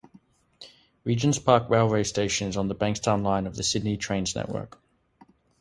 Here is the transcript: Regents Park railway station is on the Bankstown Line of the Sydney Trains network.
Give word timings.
Regents 1.03 1.37
Park 1.37 1.69
railway 1.69 2.03
station 2.05 2.47
is 2.47 2.57
on 2.57 2.67
the 2.67 2.73
Bankstown 2.73 3.21
Line 3.21 3.45
of 3.45 3.55
the 3.55 3.61
Sydney 3.61 3.97
Trains 3.97 4.35
network. 4.35 4.81